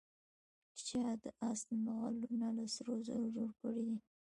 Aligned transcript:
چا 0.87 1.03
د 1.23 1.25
آس 1.49 1.61
نعلونه 1.85 2.47
له 2.57 2.65
سرو 2.73 2.93
زرو 3.07 3.27
جوړ 3.37 3.49
کړي 3.61 3.81
دي. 3.87 3.97